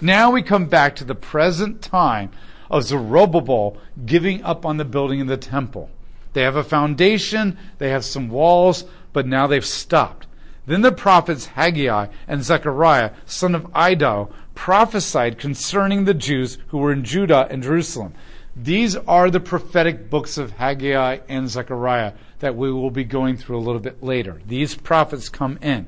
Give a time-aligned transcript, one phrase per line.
[0.00, 2.30] Now we come back to the present time
[2.70, 3.76] of Zerubbabel
[4.06, 5.90] giving up on the building of the temple.
[6.34, 10.28] They have a foundation, they have some walls, but now they've stopped.
[10.66, 16.92] Then the prophets Haggai and Zechariah, son of Iddo, prophesied concerning the Jews who were
[16.92, 18.14] in Judah and Jerusalem.
[18.54, 23.58] These are the prophetic books of Haggai and Zechariah that we will be going through
[23.58, 24.40] a little bit later.
[24.46, 25.86] These prophets come in.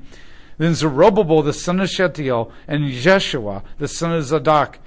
[0.61, 4.79] Then Zerubbabel, the son of Shealtiel, and Jeshua, the son of Zadok,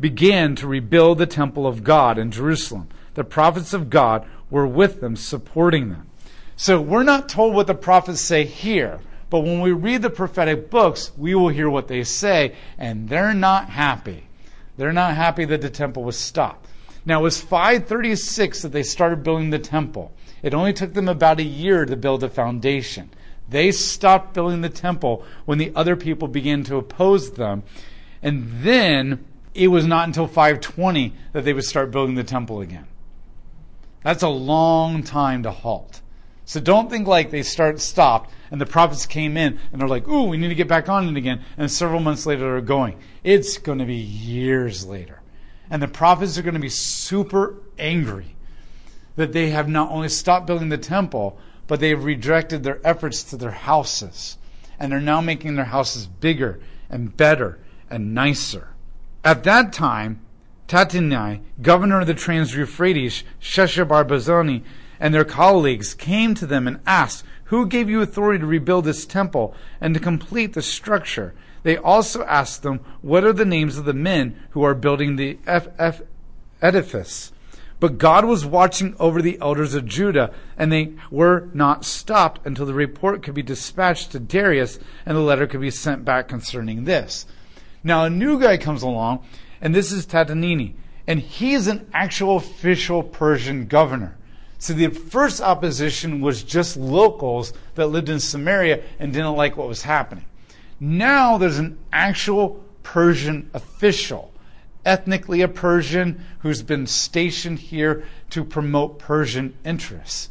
[0.00, 2.88] began to rebuild the temple of God in Jerusalem.
[3.14, 6.08] The prophets of God were with them, supporting them.
[6.56, 8.98] So we're not told what the prophets say here,
[9.30, 13.32] but when we read the prophetic books, we will hear what they say, and they're
[13.32, 14.26] not happy.
[14.76, 16.66] They're not happy that the temple was stopped.
[17.06, 20.12] Now, it was 536 that they started building the temple.
[20.42, 23.10] It only took them about a year to build a foundation.
[23.52, 27.62] They stopped building the temple when the other people began to oppose them.
[28.22, 32.86] And then it was not until 520 that they would start building the temple again.
[34.02, 36.00] That's a long time to halt.
[36.44, 40.08] So don't think like they start stopped and the prophets came in and they're like,
[40.08, 41.44] ooh, we need to get back on it again.
[41.56, 42.98] And several months later they're going.
[43.22, 45.20] It's going to be years later.
[45.70, 48.34] And the prophets are going to be super angry
[49.16, 51.38] that they have not only stopped building the temple,
[51.72, 54.36] but they have redirected their efforts to their houses.
[54.78, 58.68] And they're now making their houses bigger and better and nicer.
[59.24, 60.20] At that time,
[60.68, 64.62] Tattenai, governor of the Trans Euphrates, Sheshbazzar
[65.00, 69.06] and their colleagues came to them and asked, Who gave you authority to rebuild this
[69.06, 71.32] temple and to complete the structure?
[71.62, 75.38] They also asked them, What are the names of the men who are building the
[75.46, 76.02] F- F-
[76.60, 77.32] edifice?
[77.82, 82.64] But God was watching over the elders of Judah, and they were not stopped until
[82.64, 86.84] the report could be dispatched to Darius and the letter could be sent back concerning
[86.84, 87.26] this.
[87.82, 89.26] Now, a new guy comes along,
[89.60, 90.74] and this is Tatanini,
[91.08, 94.16] and he's an actual official Persian governor.
[94.58, 99.66] So the first opposition was just locals that lived in Samaria and didn't like what
[99.66, 100.26] was happening.
[100.78, 104.31] Now there's an actual Persian official,
[104.84, 110.28] ethnically a Persian who's been stationed here to promote Persian interests.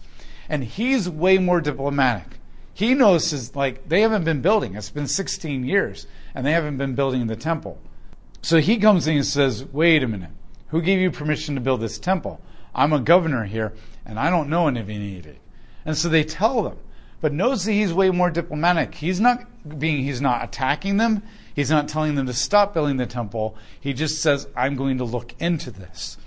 [0.49, 2.39] And he's way more diplomatic.
[2.73, 4.75] He knows his, like, they haven't been building.
[4.75, 7.79] It's been 16 years, and they haven't been building the temple.
[8.41, 10.31] So he comes in and says, wait a minute.
[10.69, 12.41] Who gave you permission to build this temple?
[12.73, 13.73] I'm a governor here,
[14.05, 15.37] and I don't know any of it.
[15.85, 16.77] And so they tell them.
[17.19, 18.95] But notice that he's way more diplomatic.
[18.95, 19.45] He's not
[19.77, 21.23] being, he's not attacking them.
[21.55, 23.55] He's not telling them to stop building the temple.
[23.79, 26.17] He just says, I'm going to look into this.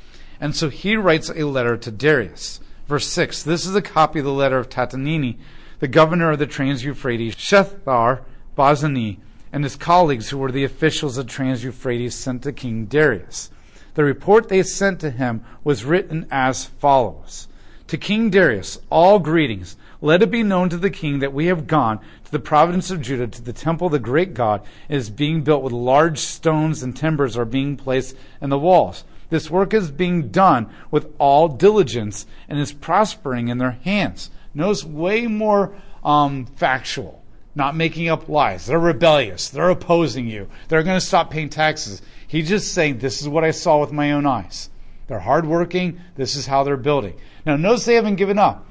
[0.41, 2.61] And so he writes a letter to Darius.
[2.87, 5.39] Verse 6 This is a copy of the letter of Tatanini,
[5.79, 8.21] the governor of the Trans Euphrates, Shethar
[8.57, 9.19] Bazani,
[9.53, 13.51] and his colleagues, who were the officials of Trans Euphrates, sent to King Darius.
[13.95, 17.49] The report they sent to him was written as follows
[17.87, 19.77] To King Darius, all greetings.
[20.05, 23.01] Let it be known to the king that we have gone to the province of
[23.01, 24.61] Judah to the temple of the great God.
[24.87, 29.05] It is being built with large stones and timbers are being placed in the walls.
[29.31, 34.29] This work is being done with all diligence and is prospering in their hands.
[34.53, 37.23] Notice way more um, factual,
[37.55, 38.67] not making up lies.
[38.67, 39.49] They're rebellious.
[39.49, 40.51] They're opposing you.
[40.69, 42.03] They're going to stop paying taxes.
[42.29, 44.69] He's just saying, This is what I saw with my own eyes.
[45.07, 45.99] They're hardworking.
[46.15, 47.15] This is how they're building.
[47.47, 48.67] Now, notice they haven't given up.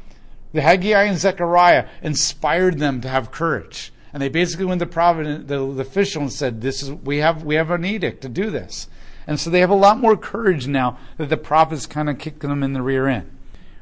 [0.54, 3.92] The Haggai and Zechariah inspired them to have courage.
[4.14, 7.44] And they basically went to Providence, the, the official and said, This is we have
[7.44, 8.88] we have an edict to do this.
[9.26, 12.42] And so they have a lot more courage now that the prophets kind of kicked
[12.42, 13.32] them in the rear end.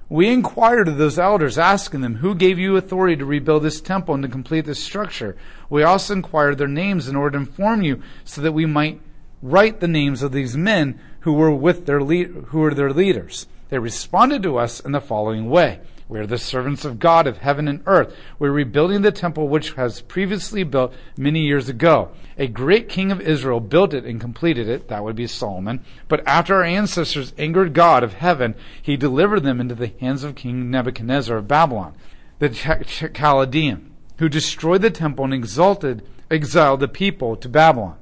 [0.08, 4.14] We inquired of those elders, asking them, Who gave you authority to rebuild this temple
[4.14, 5.36] and to complete this structure?
[5.70, 9.02] We also inquired their names in order to inform you so that we might
[9.42, 13.48] write the names of these men who were with their le- who were their leaders.
[13.70, 15.80] They responded to us in the following way.
[16.12, 18.14] We are the servants of God of heaven and earth.
[18.38, 22.12] We're rebuilding the temple which was previously built many years ago.
[22.38, 24.90] A great king of Israel built it and completed it.
[24.90, 25.85] That would be Solomon.
[26.09, 30.35] But after our ancestors angered God of heaven, he delivered them into the hands of
[30.35, 31.94] King Nebuchadnezzar of Babylon,
[32.40, 37.96] the Chaldean, who destroyed the temple and exalted, exiled the people to Babylon.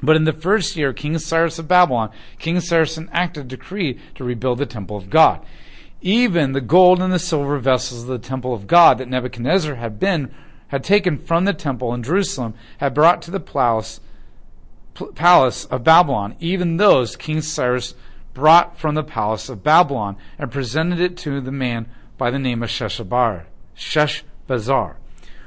[0.00, 4.22] But in the first year, King Cyrus of Babylon, King Cyrus enacted a decree to
[4.22, 5.44] rebuild the temple of God
[6.00, 9.98] even the gold and the silver vessels of the temple of God that Nebuchadnezzar had
[9.98, 10.32] been
[10.68, 14.00] had taken from the temple in Jerusalem had brought to the palace
[15.14, 16.36] palace of Babylon.
[16.40, 17.94] Even those King Cyrus
[18.34, 21.86] brought from the palace of Babylon and presented it to the man
[22.18, 23.44] by the name of Sheshbazzar,
[23.76, 24.96] Sheshbazzar,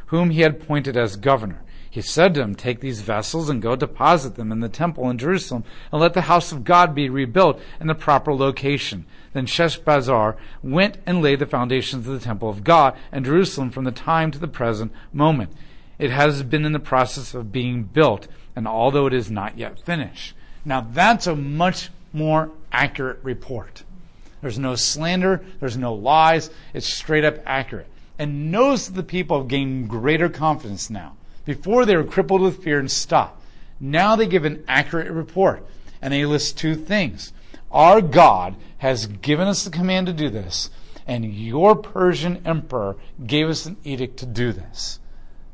[0.08, 1.62] whom he had appointed as governor.
[1.92, 5.18] He said to him, Take these vessels and go deposit them in the temple in
[5.18, 9.06] Jerusalem, and let the house of God be rebuilt in the proper location.
[9.34, 13.86] Then Sheshbazzar went and laid the foundations of the temple of God in Jerusalem from
[13.86, 15.52] the time to the present moment.
[15.98, 19.80] It has been in the process of being built, and although it is not yet
[19.80, 20.36] finished.
[20.64, 23.84] Now that's a much more accurate report.
[24.42, 27.88] There's no slander, there's no lies, it's straight up accurate.
[28.18, 31.16] And notice that the people have gained greater confidence now.
[31.46, 33.44] Before they were crippled with fear and stopped.
[33.80, 35.66] Now they give an accurate report.
[36.02, 37.34] And they list two things.
[37.72, 40.70] Our God has given us the command to do this,
[41.06, 42.96] and your Persian emperor
[43.26, 45.00] gave us an edict to do this.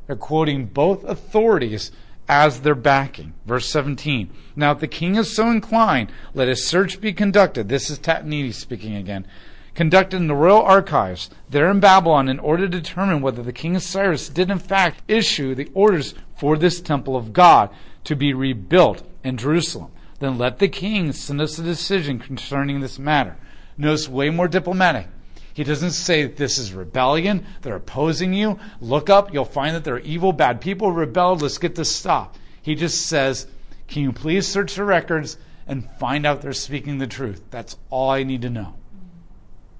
[0.06, 1.90] They're quoting both authorities
[2.28, 3.34] as their backing.
[3.44, 4.30] Verse 17.
[4.54, 7.68] Now, if the king is so inclined, let a search be conducted.
[7.68, 9.26] This is Tatnidi speaking again.
[9.76, 13.76] Conducted in the royal archives there in Babylon in order to determine whether the king
[13.76, 17.68] of Cyrus did in fact issue the orders for this temple of God
[18.04, 19.92] to be rebuilt in Jerusalem.
[20.18, 23.36] Then let the king send us a decision concerning this matter.
[23.76, 25.08] Notice way more diplomatic.
[25.52, 27.44] He doesn't say this is rebellion.
[27.60, 28.58] They're opposing you.
[28.80, 29.34] Look up.
[29.34, 31.42] You'll find that they're evil, bad people rebelled.
[31.42, 32.38] Let's get this stopped.
[32.62, 33.46] He just says,
[33.88, 35.36] Can you please search the records
[35.66, 37.42] and find out they're speaking the truth?
[37.50, 38.72] That's all I need to know.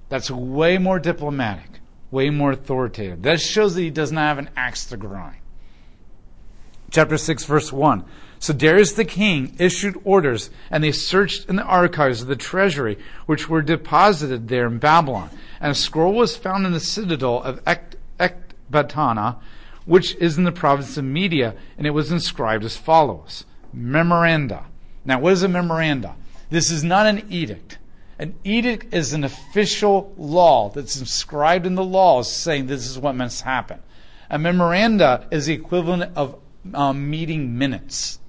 [0.09, 1.79] That's way more diplomatic,
[2.11, 3.23] way more authoritative.
[3.23, 5.37] That shows that he does not have an axe to grind.
[6.91, 8.05] Chapter 6, verse 1.
[8.39, 12.97] So Darius the king issued orders, and they searched in the archives of the treasury,
[13.25, 15.29] which were deposited there in Babylon.
[15.59, 19.37] And a scroll was found in the citadel of Ecbatana,
[19.85, 24.65] which is in the province of Media, and it was inscribed as follows Memoranda.
[25.03, 26.15] Now, what is a memoranda?
[26.49, 27.77] This is not an edict.
[28.19, 33.15] An edict is an official law that's inscribed in the laws saying this is what
[33.15, 33.79] must happen.
[34.29, 36.39] A memoranda is the equivalent of
[36.73, 38.19] um, meeting minutes.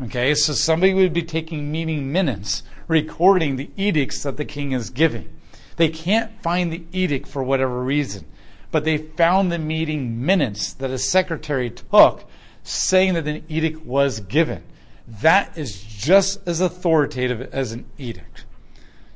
[0.00, 4.90] Okay, so somebody would be taking meeting minutes, recording the edicts that the king is
[4.90, 5.28] giving.
[5.76, 8.26] They can't find the edict for whatever reason,
[8.70, 12.24] but they found the meeting minutes that a secretary took
[12.62, 14.62] saying that an edict was given.
[15.06, 18.44] That is just as authoritative as an edict.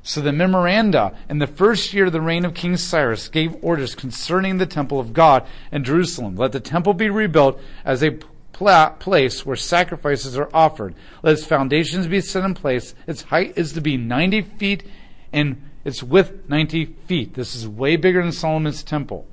[0.02, 3.94] So the memoranda in the first year of the reign of King Cyrus gave orders
[3.94, 6.36] concerning the temple of God in Jerusalem.
[6.36, 8.18] Let the temple be rebuilt as a
[8.52, 10.94] pla- place where sacrifices are offered.
[11.22, 12.94] Let its foundations be set in place.
[13.06, 14.84] Its height is to be 90 feet
[15.32, 17.34] and its width 90 feet.
[17.34, 19.26] This is way bigger than Solomon's temple.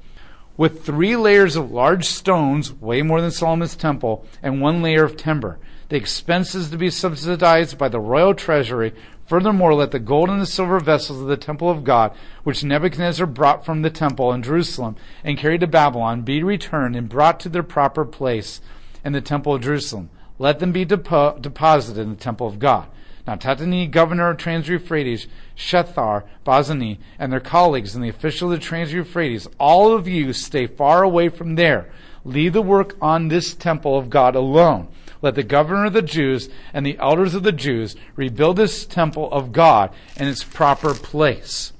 [0.56, 5.15] With three layers of large stones, way more than Solomon's temple, and one layer of
[5.15, 5.57] timber.
[5.88, 8.94] The expenses to be subsidized by the royal treasury.
[9.29, 13.27] Furthermore, let the gold and the silver vessels of the temple of God, which Nebuchadnezzar
[13.27, 17.49] brought from the temple in Jerusalem and carried to Babylon, be returned and brought to
[17.49, 18.59] their proper place
[19.05, 20.09] in the temple of Jerusalem.
[20.39, 22.87] Let them be depo- deposited in the temple of God.
[23.27, 28.65] Now Tatani, governor of Trans-Euphrates, Shethar, Bazani, and their colleagues and the officials of the
[28.65, 31.91] Trans-Euphrates, all of you stay far away from there.
[32.25, 34.87] Leave the work on this temple of God alone.
[35.21, 39.31] Let the governor of the Jews and the elders of the Jews rebuild this temple
[39.31, 41.74] of God in its proper place.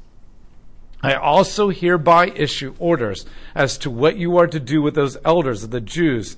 [1.02, 3.26] I also hereby issue orders
[3.56, 6.36] as to what you are to do with those elders of the Jews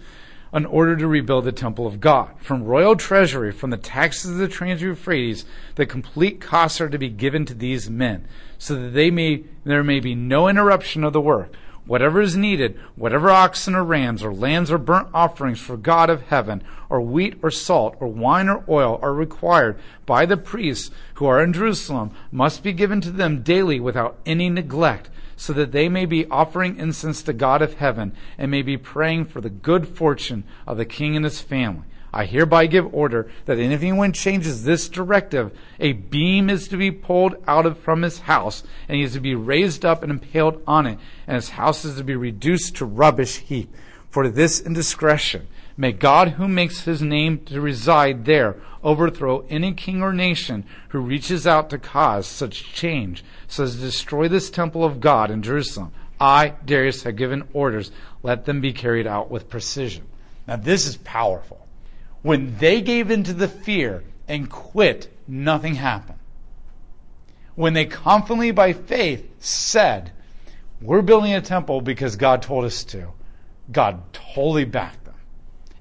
[0.54, 2.30] in order to rebuild the temple of God.
[2.42, 5.46] From royal treasury, from the taxes of the Trans-Euphrates,
[5.76, 9.84] the complete costs are to be given to these men, so that they may, there
[9.84, 11.54] may be no interruption of the work.
[11.86, 16.24] Whatever is needed, whatever oxen or rams or lambs or burnt offerings for God of
[16.24, 16.62] heaven,
[16.92, 21.42] or wheat or salt or wine or oil are required by the priests who are
[21.42, 26.06] in Jerusalem, must be given to them daily without any neglect so that they may
[26.06, 30.44] be offering incense to God of heaven and may be praying for the good fortune
[30.68, 31.86] of the king and his family.
[32.14, 36.92] I hereby give order that if anyone changes this directive, a beam is to be
[36.92, 40.62] pulled out of from his house, and he is to be raised up and impaled
[40.68, 43.74] on it, and his house is to be reduced to rubbish heap.
[44.10, 45.48] For this indiscretion,
[45.82, 51.00] may God who makes his name to reside there overthrow any king or nation who
[51.00, 55.42] reaches out to cause such change, so as to destroy this temple of God in
[55.42, 55.92] Jerusalem.
[56.20, 57.92] I, Darius, have given orders.
[58.22, 60.06] Let them be carried out with precision.
[60.48, 61.66] Now, this is powerful.
[62.22, 66.20] When they gave in to the fear and quit, nothing happened.
[67.56, 70.12] When they confidently, by faith, said,
[70.80, 73.08] We're building a temple because God told us to,
[73.72, 75.01] God totally backed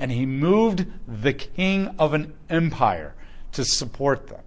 [0.00, 3.14] and he moved the king of an empire
[3.52, 4.40] to support them.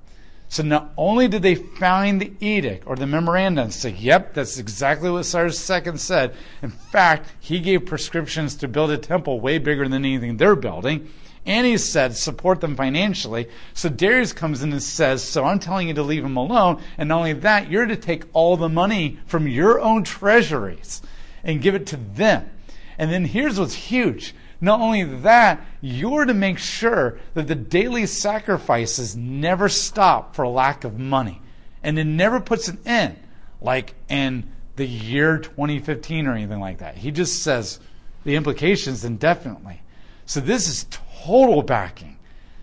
[0.50, 4.60] So not only did they find the edict or the memorandum and say, yep, that's
[4.60, 6.36] exactly what Cyrus II said.
[6.62, 11.10] In fact, he gave prescriptions to build a temple way bigger than anything they're building.
[11.46, 13.50] And he said, support them financially.
[13.74, 16.82] So Darius comes in and says, so I'm telling you to leave them alone.
[16.98, 21.02] And not only that, you're to take all the money from your own treasuries
[21.44, 22.50] and give it to them.
[22.98, 24.36] And then here's what's huge.
[24.64, 30.86] Not only that, you're to make sure that the daily sacrifices never stop for lack
[30.86, 31.42] of money.
[31.84, 33.20] And it never puts an end,
[33.60, 36.96] like in the year 2015 or anything like that.
[36.96, 37.82] He just says
[38.24, 39.82] the implications indefinitely.
[40.28, 40.88] So this is
[41.26, 42.18] total backing.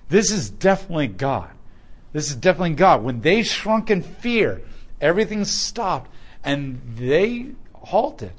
[0.09, 1.51] This is definitely God.
[2.15, 3.03] This is definitely God.
[3.03, 4.63] When they shrunk in fear,
[5.03, 6.11] everything stopped
[6.43, 8.33] and they halted.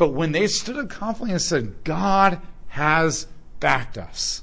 [0.00, 3.26] But when they stood up confidently and said, God has
[3.60, 4.42] backed us,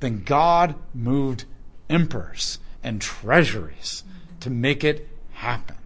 [0.00, 1.44] then God moved
[1.88, 4.02] emperors and treasuries
[4.40, 5.76] to make it happen.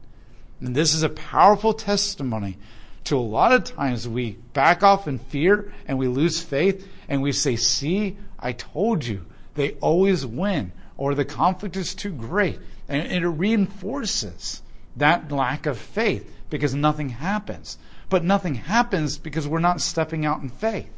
[0.59, 2.57] And this is a powerful testimony
[3.05, 7.21] to a lot of times we back off in fear and we lose faith and
[7.21, 12.59] we say, See, I told you, they always win, or the conflict is too great.
[12.89, 14.63] And it reinforces
[14.97, 17.77] that lack of faith because nothing happens.
[18.09, 20.91] But nothing happens because we're not stepping out in faith.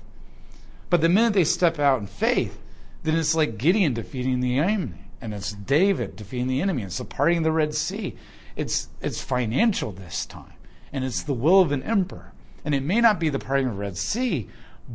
[0.90, 2.58] But the minute they step out in faith,
[3.02, 6.82] then it's like Gideon defeating the enemy, and it's David defeating the enemy.
[6.82, 8.16] And it's the parting of the Red Sea.
[8.56, 10.54] It's it's financial this time,
[10.92, 12.32] and it's the will of an emperor.
[12.64, 14.48] And it may not be the parting of the Red Sea,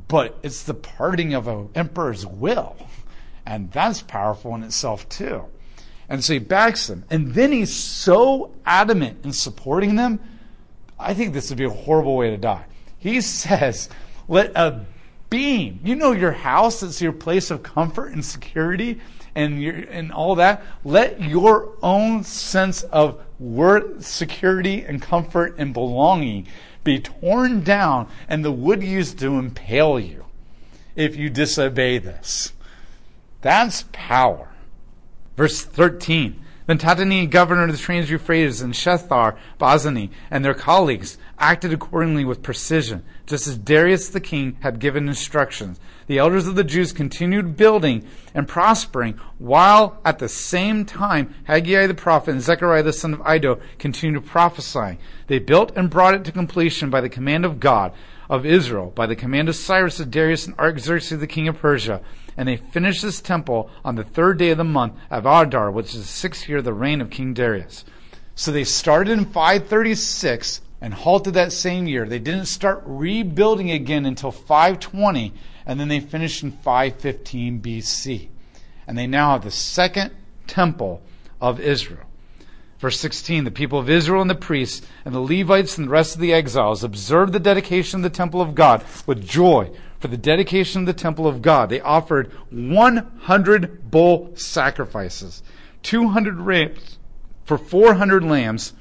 [0.08, 2.76] but it's the parting of an emperor's will,
[3.46, 5.46] and that's powerful in itself too.
[6.10, 10.20] And so he backs them, and then he's so adamant in supporting them
[11.04, 12.66] I think this would be a horrible way to die.
[12.98, 13.90] He says,
[14.28, 14.86] let a
[15.30, 19.02] beam, you know, your house that's your place of comfort and security
[19.36, 25.74] and your, and all that, let your own sense of worth, security and comfort and
[25.74, 26.48] belonging
[26.84, 30.26] be torn down and the wood used to impale you
[30.96, 32.54] if you disobey this.
[33.42, 34.50] That's power.
[35.36, 36.43] Verse 13.
[36.66, 42.24] Then Tatani, governor of the Trans Euphrates, and Shethar, Bazani, and their colleagues acted accordingly
[42.24, 45.80] with precision, just as Darius the king had given instructions.
[46.08, 51.88] The elders of the Jews continued building and prospering, while at the same time Haggai
[51.88, 55.00] the prophet and Zechariah the son of Iddo continued prophesying.
[55.28, 57.92] They built and brought it to completion by the command of God
[58.30, 62.02] of Israel, by the command of Cyrus of Darius and Artaxerxes the king of Persia
[62.38, 65.94] and they finished this temple on the third day of the month of Adar, which
[65.94, 67.86] is the sixth year of the reign of King Darius.
[68.36, 72.06] So they started in 536 and halted that same year.
[72.06, 75.34] They didn't start rebuilding again until 520,
[75.66, 78.30] and then they finished in 515 BC.
[78.88, 80.12] And they now have the second
[80.48, 81.02] temple
[81.40, 82.06] of Israel.
[82.80, 86.16] Verse 16 The people of Israel and the priests and the Levites and the rest
[86.16, 89.72] of the exiles observed the dedication of the temple of God with joy
[90.04, 91.70] for the dedication of the temple of God.
[91.70, 95.42] They offered 100 bull sacrifices,
[95.84, 97.00] 200 rams
[97.46, 98.74] for 400 lambs,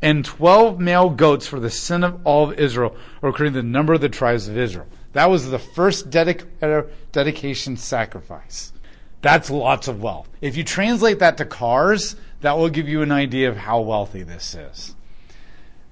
[0.00, 3.66] and 12 male goats for the sin of all of Israel, or according to the
[3.66, 4.86] number of the tribes of Israel.
[5.12, 8.72] That was the first dedic- uh, dedication sacrifice.
[9.22, 10.28] That's lots of wealth.
[10.40, 14.22] If you translate that to cars, that will give you an idea of how wealthy
[14.22, 14.94] this is.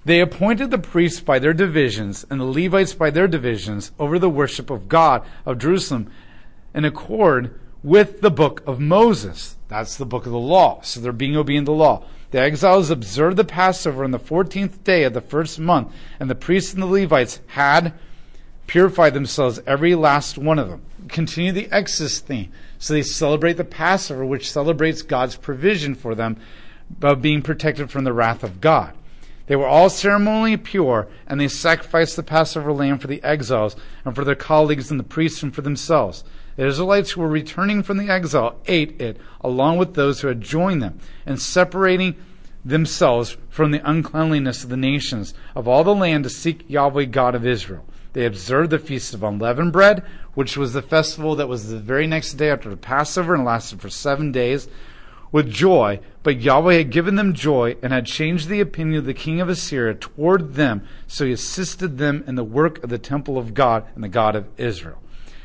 [0.08, 4.30] They appointed the priests by their divisions and the Levites by their divisions over the
[4.30, 6.10] worship of God of Jerusalem
[6.72, 9.56] in accord with the book of Moses.
[9.68, 10.80] That's the book of the law.
[10.80, 12.04] So they're being obedient to the law.
[12.30, 16.34] The exiles observed the Passover on the 14th day of the first month, and the
[16.34, 17.92] priests and the Levites had
[18.66, 20.80] purified themselves, every last one of them.
[21.08, 22.50] Continue the Exodus theme.
[22.78, 26.38] So they celebrate the Passover, which celebrates God's provision for them
[27.02, 28.94] of being protected from the wrath of God.
[29.48, 34.14] They were all ceremonially pure, and they sacrificed the Passover lamb for the exiles and
[34.14, 36.22] for their colleagues and the priests and for themselves.
[36.56, 40.42] The Israelites who were returning from the exile ate it along with those who had
[40.42, 42.16] joined them, and separating
[42.62, 47.34] themselves from the uncleanliness of the nations of all the land to seek Yahweh God
[47.34, 47.86] of Israel.
[48.12, 52.06] They observed the feast of unleavened bread, which was the festival that was the very
[52.06, 54.68] next day after the Passover and lasted for seven days
[55.30, 59.14] with joy, but Yahweh had given them joy and had changed the opinion of the
[59.14, 63.38] king of Assyria toward them, so he assisted them in the work of the temple
[63.38, 64.98] of God and the God of Israel.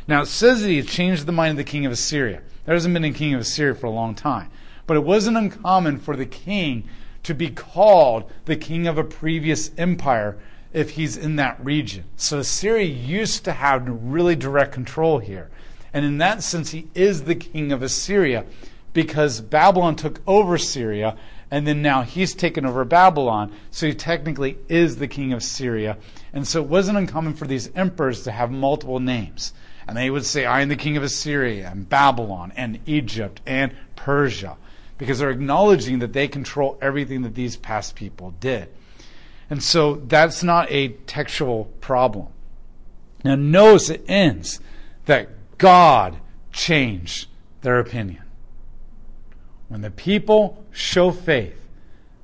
[0.07, 2.41] Now it says that he had changed the mind of the king of Assyria.
[2.65, 4.49] There hasn't been a king of Assyria for a long time.
[4.85, 6.87] But it wasn't uncommon for the king
[7.23, 10.37] to be called the king of a previous empire
[10.73, 12.03] if he's in that region.
[12.17, 15.49] So Assyria used to have really direct control here.
[15.93, 18.45] And in that sense, he is the king of Assyria
[18.93, 21.17] because Babylon took over Syria
[21.53, 25.97] and then now he's taken over Babylon, so he technically is the king of Syria.
[26.33, 29.53] And so it wasn't uncommon for these emperors to have multiple names.
[29.87, 33.71] And they would say, I am the king of Assyria, and Babylon, and Egypt, and
[33.95, 34.57] Persia,
[34.97, 38.69] because they're acknowledging that they control everything that these past people did.
[39.47, 42.29] And so that's not a textual problem.
[43.23, 44.59] Now, notice it ends
[45.05, 46.17] that God
[46.51, 47.27] changed
[47.61, 48.22] their opinion.
[49.73, 51.59] When the people show faith,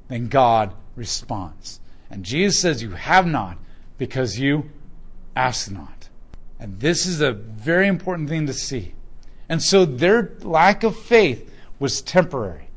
[0.08, 1.80] then God responds.
[2.12, 3.58] And Jesus says, You have not
[3.98, 4.70] because you
[5.36, 6.10] ask not.
[6.60, 8.94] And this is a very important thing to see.
[9.50, 12.70] And so their lack of faith was temporary.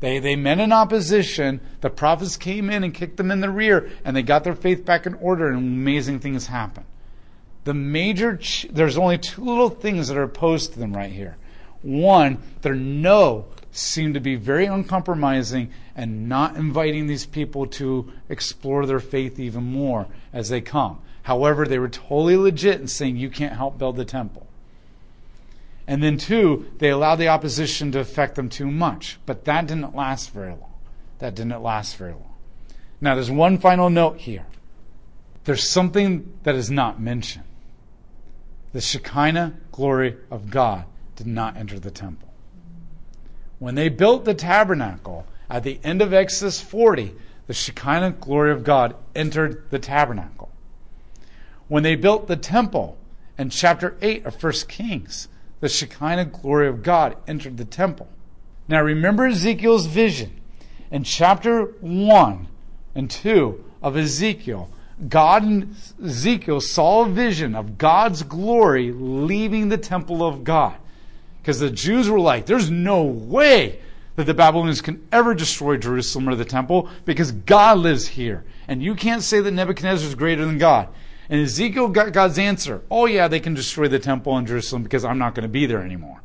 [0.00, 1.60] They, they met in opposition.
[1.80, 4.84] The prophets came in and kicked them in the rear, and they got their faith
[4.84, 6.86] back in order, and amazing things happened.
[7.62, 11.36] The major, ch- there's only two little things that are opposed to them right here.
[11.82, 18.86] One, their no seemed to be very uncompromising and not inviting these people to explore
[18.86, 21.00] their faith even more as they come.
[21.22, 24.46] However, they were totally legit in saying, You can't help build the temple.
[25.86, 29.18] And then, two, they allowed the opposition to affect them too much.
[29.26, 30.72] But that didn't last very long.
[31.18, 32.34] That didn't last very long.
[33.00, 34.46] Now, there's one final note here.
[35.44, 37.44] There's something that is not mentioned.
[38.72, 40.84] The Shekinah glory of God
[41.16, 42.31] did not enter the temple.
[43.62, 47.14] When they built the tabernacle at the end of Exodus 40,
[47.46, 50.50] the Shekinah glory of God entered the tabernacle.
[51.68, 52.98] When they built the temple
[53.38, 55.28] in chapter 8 of 1 Kings,
[55.60, 58.08] the Shekinah glory of God entered the temple.
[58.66, 60.40] Now remember Ezekiel's vision.
[60.90, 62.48] In chapter 1
[62.96, 64.70] and 2 of Ezekiel,
[65.08, 70.74] God and Ezekiel saw a vision of God's glory leaving the temple of God.
[71.42, 73.80] Because the Jews were like, there's no way
[74.14, 78.44] that the Babylonians can ever destroy Jerusalem or the temple because God lives here.
[78.68, 80.88] And you can't say that Nebuchadnezzar is greater than God.
[81.28, 82.82] And Ezekiel got God's answer.
[82.90, 85.66] Oh, yeah, they can destroy the temple in Jerusalem because I'm not going to be
[85.66, 86.20] there anymore.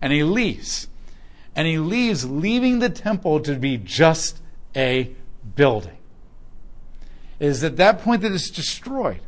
[0.00, 0.88] And he leaves.
[1.54, 4.40] And he leaves, leaving the temple to be just
[4.74, 5.14] a
[5.54, 5.96] building.
[7.38, 9.20] It is at that point that it's destroyed.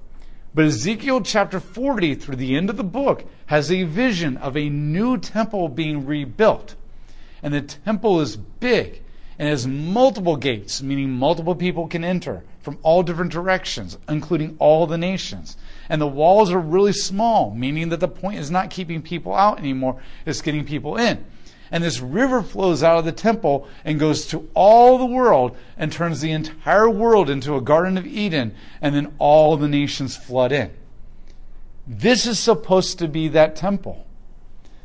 [0.55, 4.69] But Ezekiel chapter 40 through the end of the book has a vision of a
[4.69, 6.75] new temple being rebuilt.
[7.43, 9.03] And the temple is big
[9.39, 14.87] and has multiple gates, meaning multiple people can enter from all different directions, including all
[14.87, 15.57] the nations.
[15.89, 19.59] And the walls are really small, meaning that the point is not keeping people out
[19.59, 21.25] anymore, it's getting people in.
[21.71, 25.93] And this river flows out of the temple and goes to all the world and
[25.93, 30.53] turns the entire world into a Garden of Eden, and then all the nations flood
[30.53, 30.71] in.
[31.87, 34.07] This is supposed to be that temple.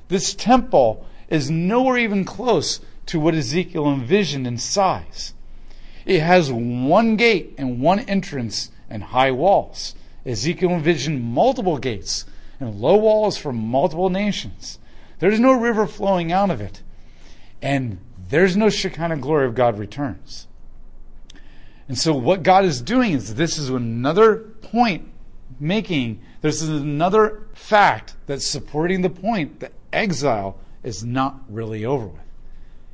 [0.08, 5.34] This temple is nowhere even close to what Ezekiel envisioned in size.
[6.06, 9.96] It has one gate and one entrance and high walls.
[10.26, 12.26] Ezekiel envisioned multiple gates
[12.60, 14.80] and low walls for multiple nations.
[15.20, 16.82] There's no river flowing out of it.
[17.62, 18.00] And
[18.30, 20.48] there's no Shekinah glory of God returns.
[21.88, 25.10] And so what God is doing is this is another point
[25.60, 32.08] making, this is another fact that's supporting the point that exile is not really over
[32.08, 32.20] with.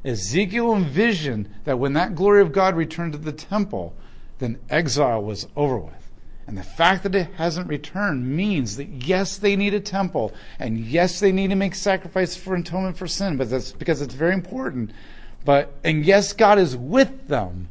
[0.03, 3.93] Ezekiel envisioned that when that glory of God returned to the temple,
[4.39, 6.09] then exile was over with.
[6.50, 10.80] And the fact that it hasn't returned means that yes, they need a temple, and
[10.80, 14.34] yes, they need to make sacrifice for atonement for sin, but that's because it's very
[14.34, 14.90] important.
[15.46, 17.70] But and yes, God is with them,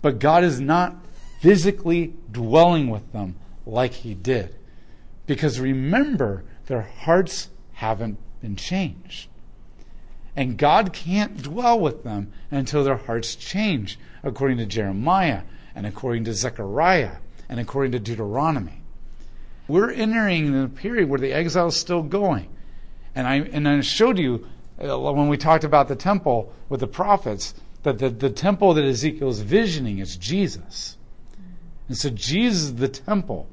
[0.00, 0.94] but God is not
[1.40, 3.34] physically dwelling with them
[3.66, 4.54] like he did.
[5.26, 9.28] Because remember, their hearts haven't been changed.
[10.36, 15.42] And God can't dwell with them until their hearts change, according to Jeremiah
[15.74, 17.16] and according to Zechariah
[17.48, 18.82] and according to Deuteronomy.
[19.66, 22.48] We're entering a period where the exile is still going.
[23.14, 24.46] And I, and I showed you
[24.82, 27.54] uh, when we talked about the temple with the prophets
[27.84, 30.96] that the, the temple that Ezekiel is visioning is Jesus.
[31.88, 33.46] And so Jesus is the temple.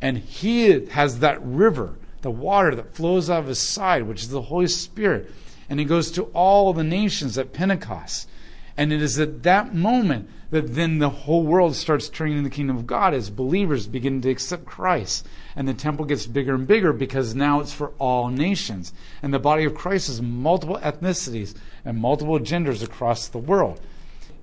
[0.00, 4.28] And he has that river, the water that flows out of his side, which is
[4.28, 5.30] the Holy Spirit.
[5.68, 8.28] And he goes to all the nations at Pentecost.
[8.78, 12.54] And it is at that moment that then the whole world starts turning to the
[12.54, 15.26] kingdom of God as believers begin to accept Christ.
[15.56, 18.92] And the temple gets bigger and bigger because now it's for all nations.
[19.20, 23.80] And the body of Christ is multiple ethnicities and multiple genders across the world.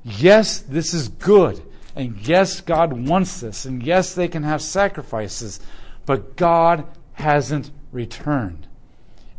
[0.04, 1.64] Yes, this is good.
[1.96, 3.64] And yes, God wants this.
[3.64, 5.62] And yes, they can have sacrifices.
[6.06, 8.68] But God hasn't returned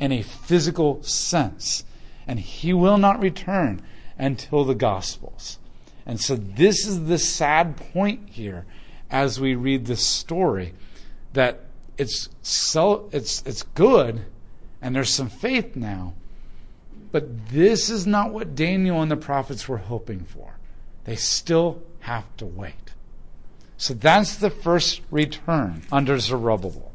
[0.00, 1.84] in a physical sense.
[2.26, 3.80] and he will not return
[4.18, 5.58] until the Gospels.
[6.04, 8.64] And so this is the sad point here
[9.10, 10.74] as we read this story
[11.32, 11.60] that
[11.98, 14.24] it's so it's it's good
[14.80, 16.14] and there's some faith now.
[17.12, 20.58] But this is not what Daniel and the prophets were hoping for.
[21.04, 22.92] They still have to wait.
[23.78, 26.92] So that's the first return under Zerubbabel.